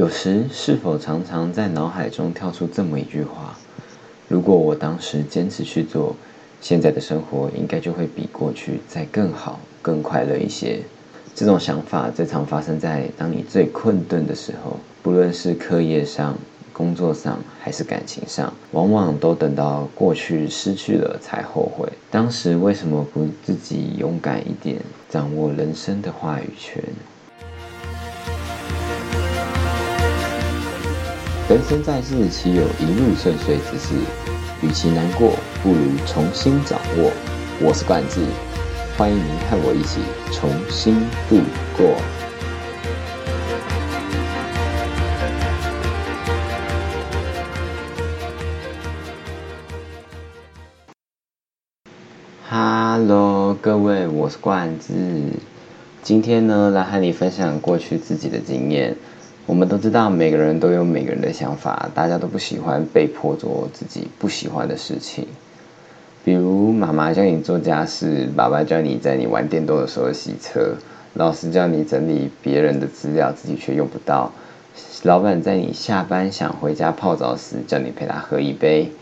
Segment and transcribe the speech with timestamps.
[0.00, 3.54] 有时是否常常在脑海中跳出这么一句话：
[4.28, 6.16] 如果我当时坚持去做，
[6.58, 10.78] 现在的生活应该就会比过去再更好、更快乐一些。
[11.34, 16.34] 这种想法最常发生在当你最困顿的时候，不论是课业上、
[16.72, 21.86] 工作上还是感情上，往往都等到过去失去了才后悔。
[22.10, 24.80] 当时为什么不自己勇敢一点，
[25.10, 26.82] 掌握人生的话语权？
[31.50, 33.96] 人生在世，岂有一路顺遂之事？
[34.62, 35.32] 与其难过，
[35.64, 37.10] 不如重新掌握。
[37.60, 38.20] 我是冠志，
[38.96, 39.98] 欢迎您和我一起
[40.30, 40.94] 重新
[41.28, 41.40] 度
[41.76, 41.96] 过。
[52.48, 54.92] Hello，各位，我是冠志。
[56.04, 58.96] 今天呢，来和你分享过去自己的经验。
[59.50, 65.26] 我们都知道，每个人都有每个人的想法，大家都不喜欢被迫做自己不喜欢的事情。
[66.24, 70.76] 比如妈妈叫你做家事，爸爸叫你在你玩电动的时候洗车，
[71.14, 74.30] 老师叫你整理别人的资料，自己却用不到。
[75.02, 78.92] 老板在你下班想回家泡澡时，叫你陪他喝一杯。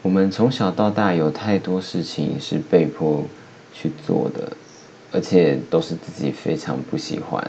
[0.00, 3.22] 我们从小到大有太多事情是被迫
[3.74, 4.56] 去做的，
[5.12, 7.44] 而且都是自己非常不喜欢。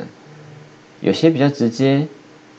[1.01, 2.07] 有些比较直接，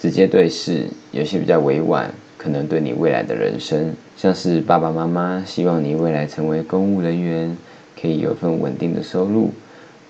[0.00, 7.56] 直接对视；有些比较委婉，可能对你未来的人生，像是爸爸妈妈希望你未来成为公务人员，
[8.00, 9.50] 可以有份稳定的收入；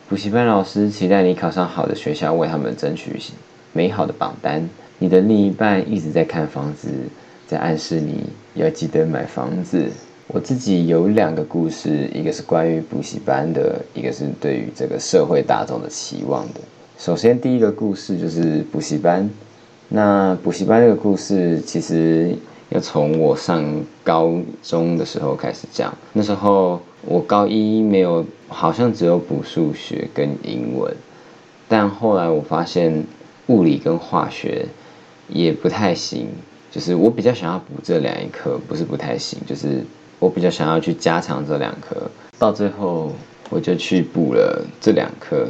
[0.09, 3.21] 补习班老师期待你考上好的学校，为他们争取
[3.75, 4.63] 美好的榜单；
[4.99, 6.89] 你的另一半一直在看房子，
[7.47, 8.25] 在暗示你
[8.55, 9.91] 要记得买房子。
[10.29, 16.61] 我自己有两个故事，一个是关于补习班的，一个是对于这个社会大众的期望的。
[17.03, 19.29] 首先，第一个故事就是补习班。
[19.89, 22.33] 那补习班这个故事，其实
[22.69, 23.65] 要从我上
[24.05, 25.93] 高中的时候开始讲。
[26.13, 30.95] 那时候我高一没有，好像只有补数学跟英文，
[31.67, 33.05] 但后来我发现
[33.49, 34.65] 物理跟化学
[35.29, 36.29] 也不太行。
[36.71, 39.85] 就是我比较想要补这两一科，不是不太行，就是
[40.21, 41.97] 我比较想要去加强这两科。
[42.39, 43.11] 到最后，
[43.51, 45.49] 我就去补了这两科，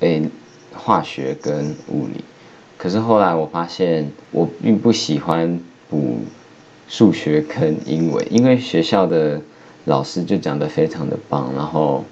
[0.00, 0.28] 诶。
[0.78, 2.24] 化学跟物理，
[2.76, 6.20] 可是后来我发现我并不喜欢补
[6.88, 9.40] 数学跟英文，因为学校的
[9.86, 12.04] 老师就讲的非常的棒，然后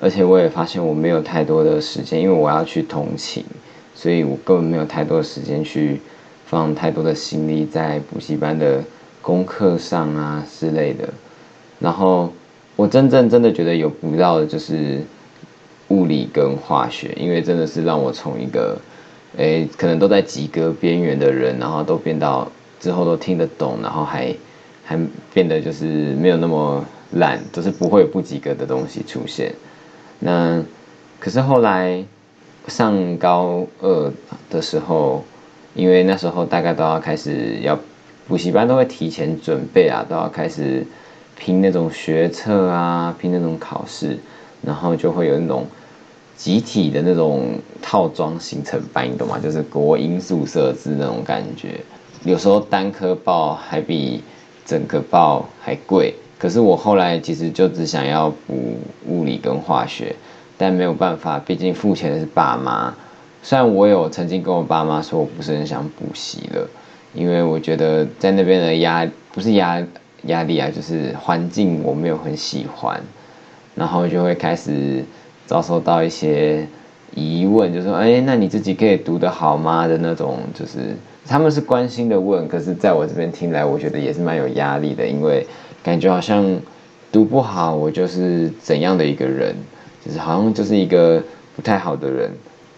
[0.00, 3.44] 而且我也发现我没有太多的时间，因为我要去通勤，
[3.94, 6.00] 所以我根本没有太多的时间去
[6.46, 8.84] 放太多的心力在补习班的
[9.22, 11.08] 功课上啊之类的。
[11.80, 12.32] 然后
[12.76, 15.00] 我真正真的觉得有补到的就是。
[15.88, 18.78] 物理跟化学，因为真的是让我从一个，
[19.36, 22.50] 诶，可能都在及格边缘的人，然后都变到
[22.80, 24.34] 之后都听得懂，然后还
[24.84, 24.98] 还
[25.32, 29.52] 变得就是没有那么烂，都是不会有不及格的东西出现。
[30.18, 30.62] 那
[31.20, 32.02] 可是后来
[32.68, 34.12] 上高二
[34.50, 35.24] 的时候，
[35.74, 37.78] 因为那时候大概都要开始要
[38.26, 40.86] 补习班都会提前准备啊，都要开始
[41.38, 44.18] 拼那种学测啊，拼那种考试。
[44.66, 45.66] 然后就会有那种
[46.36, 49.38] 集体的那种套装行程班，你懂吗？
[49.42, 51.80] 就是国英宿舍制那种感觉。
[52.24, 54.22] 有时候单科报还比
[54.64, 56.14] 整个报还贵。
[56.36, 58.76] 可是我后来其实就只想要补
[59.06, 60.14] 物理跟化学，
[60.58, 62.94] 但没有办法，毕竟付钱的是爸妈。
[63.42, 66.68] 虽然我有曾经跟我爸妈说我不是很想补习了，
[67.14, 69.82] 因为我觉得在那边的压不是压
[70.24, 73.00] 压力啊，就是环境我没有很喜欢。
[73.74, 75.04] 然后就会开始
[75.46, 76.66] 遭受到一些
[77.14, 80.96] 疑问，就说：“哎，那你自己可以读得好吗？”的那种，就是
[81.26, 85.46] 他们是关心的问，可是在我这边听来，我觉得也是蛮有压力的，因为
[85.82, 86.44] 感觉好像
[87.12, 89.54] 读不好，我就是怎样的一个人，
[90.04, 91.22] 就是好像就是一个
[91.54, 92.30] 不太好的人。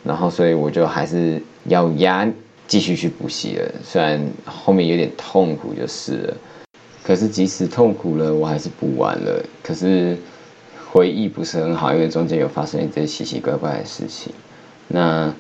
[0.03, 2.27] 然后，所以我就还是要压
[2.67, 6.37] 继续去补习了，虽然后面有点痛苦就是了，
[7.03, 9.43] 可是即使痛苦了，我还是补完了。
[9.63, 10.17] 可是。
[10.97, 14.33] 回忆不是很好，因为中间有发生一些奇奇怪怪的事情。
[14.89, 15.31] 那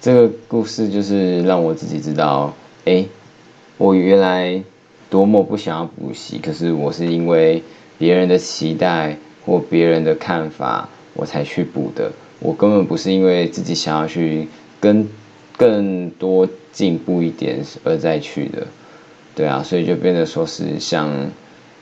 [0.00, 2.52] 这个故事就是让我自己知道，
[2.86, 3.04] 哎，
[3.78, 4.60] 我原来
[5.08, 7.62] 多么不想要补习，可是我是因为
[7.98, 9.16] 别人的期待
[9.46, 12.10] 或别人的看法，我才去补的。
[12.40, 14.48] 我根本不是因为自己想要去
[14.80, 15.08] 跟
[15.56, 18.66] 更多进步一点而再去的。
[19.36, 21.08] 对啊，所以就变得说是像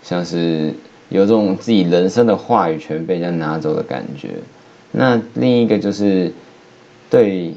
[0.03, 0.75] 像是。
[1.09, 4.31] 有种自己人生的话语权被人家拿走的感觉。
[4.93, 6.33] 那另一个就是，
[7.11, 7.55] 对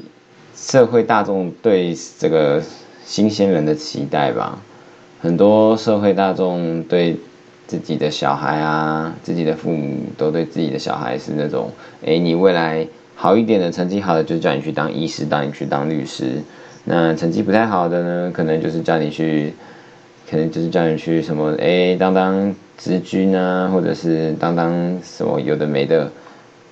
[0.54, 2.62] 社会大众对这个
[3.04, 4.58] 新鲜人的期待吧。
[5.20, 7.16] 很多社会大众对
[7.66, 11.70] 自己的小孩啊，自己的父母都对自己的小孩是那种，
[12.04, 16.42] 哎，你未来好一点的成绩好的，就叫你去当医师，当你去当律师。
[16.84, 19.54] 那成绩不太好的呢，可能就是叫你去，
[20.28, 26.10] 可能就是叫你去什么，哎，当当知军啊，或者是当当什么有的没的。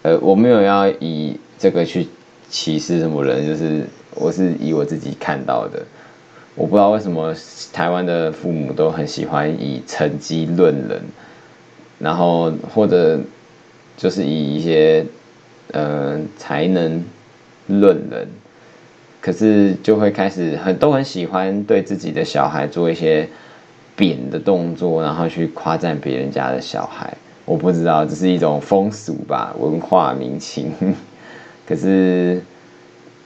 [0.02, 2.08] 呃，我没有要以这个去
[2.48, 3.84] 歧视什么人，就是
[4.14, 5.82] 我是以我自己看到的。
[6.54, 7.34] 我不知道为什么
[7.70, 11.02] 台湾的父母都很喜欢以成绩论人，
[11.98, 13.20] 然后或者
[13.96, 15.04] 就是以一些
[15.72, 17.04] 呃才能
[17.66, 18.26] 论人，
[19.20, 23.28] 可是就会开始很都很喜欢对自己的小孩做一些
[24.00, 27.12] 贬的动作，然后去夸赞别人家的小孩。
[27.44, 30.73] 我不知道，这是一种风俗吧，文化民情。
[31.69, 32.41] 可是，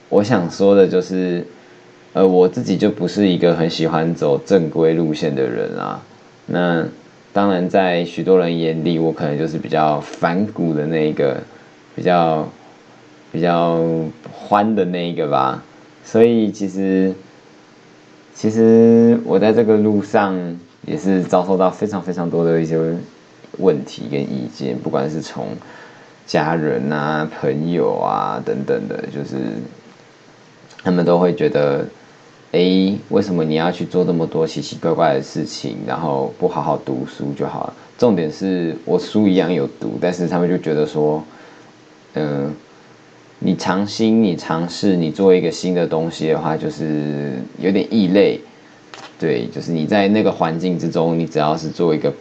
[0.09, 1.47] 我想说的就是，
[2.11, 6.01] 呃，我自己就不是一个很喜欢走正规路线的人啊。
[6.47, 6.85] 那
[7.31, 11.37] 当然，在许多人眼里，我可能就是比较反骨的那一个，
[11.95, 12.45] 比较
[13.31, 13.79] 比较
[14.29, 15.63] 欢的那一个吧。
[16.03, 17.13] 所以，其实，
[18.33, 20.35] 其实我在这个路上
[20.85, 22.77] 也是遭受到非常非常多的一些。
[23.59, 25.47] 问题跟意见，不管是从
[26.27, 29.37] 家人啊、朋友啊等等的，就是
[30.83, 31.85] 他们都会觉得，
[32.51, 37.73] 哎，为什么你要去做这么多奇奇怪怪的事情，然后不好好读书就好了？
[37.97, 41.23] 重点是我书一样有读，但是他们就觉得说，
[42.15, 42.53] 嗯，
[43.39, 48.41] 你尝新、你尝试、你做一个新的东西的话，就是有点异类。
[49.19, 52.13] 对，就是你在那个环境之中，你只要是做一个。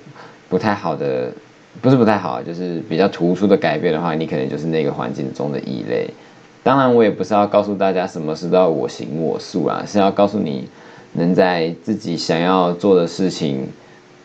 [0.46, 1.32] 不太好的，
[1.80, 6.08] 不是不太好，就是比较突出的改变的话，你可能就是那个环境中的异类。
[6.62, 10.68] 当然，我也不是要告诉大家什么事都要我行我素啊，是要告诉你，
[11.14, 13.66] 能在自己想要做的事情，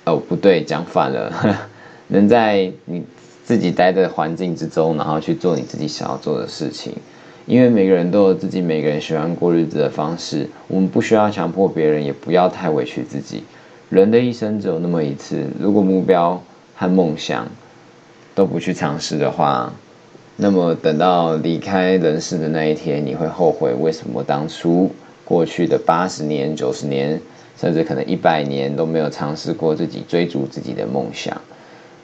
[0.05, 1.33] 哦，不对，讲反了，
[2.09, 3.03] 能在你
[3.43, 6.93] 自己待的环境之中，然后去做你自己想要做的事情。
[7.49, 13.43] 因为每个人都有自己每个人喜欢过日子的方式，我们不需要强迫别人，也不要太委屈自己。
[13.89, 16.43] 人的一生只有那么一次，如果目标
[16.75, 17.47] 和梦想
[18.35, 19.73] 都不去尝试的话，
[20.35, 24.91] 那么等到离开人世的那一天，你会后悔为什么当初
[25.25, 27.19] 过去的八十年、九十年，
[27.57, 31.41] 甚至可能一百年都没有尝试过自己追逐自己的梦想，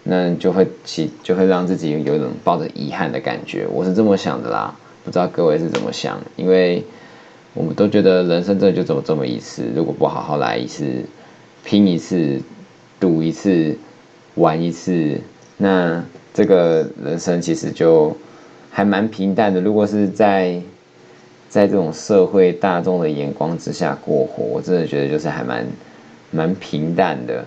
[0.01, 3.67] 那就会起就会让自己有一种抱着遗憾的感觉。
[3.71, 6.19] 我是这么想的啦，不知道各位是怎么想？
[6.35, 6.83] 因为
[7.53, 10.83] 我们都觉得人生真的就这么这么一次，如果不好好来一次。
[11.63, 12.39] 拼一次，
[12.99, 13.75] 赌一次，
[14.35, 15.19] 玩一次，
[15.57, 18.15] 那这个人生其实就
[18.69, 19.59] 还蛮平淡的。
[19.59, 20.61] 如果是在
[21.49, 25.65] 在这种社会大众的眼光之下过活，我真的觉得就是还蛮
[26.29, 27.43] 蛮平淡的。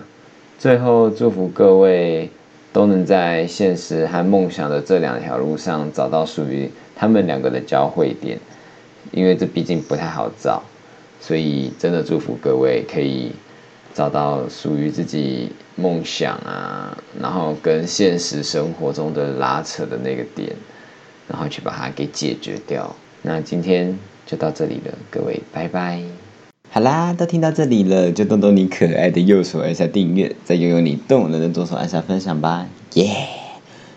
[0.57, 2.29] 最后祝福各位
[2.71, 8.37] 都能在现实和梦想的这两条路上找到属于他们两个的交汇点，
[9.11, 10.63] 因为这毕竟不太好找，
[11.19, 13.31] 所以真的祝福各位可以。
[13.91, 20.55] 找到属于自己梦想啊，然后跟现实生活中的拉扯的那个点，
[21.27, 22.95] 然后去把它给解决掉。
[23.23, 26.18] 那今天就到这里了，各位拜拜。
[26.71, 32.67] 好啦，都听到这里了，就动动你可爱的右手按下订阅，再用用你动人的左手按下分享吧。
[32.93, 33.27] 耶！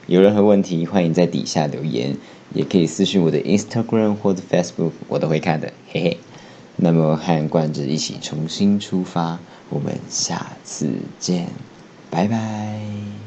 [0.07, 2.17] 有任何问题，欢迎在底下留言，
[2.55, 6.19] 也可以私信我的 Instagram 或者 Facebook，我都会看的，嘿嘿。
[6.77, 9.39] 那么和冠之一起重新出发。
[9.69, 11.47] 我们下次见，
[12.11, 13.22] 拜拜。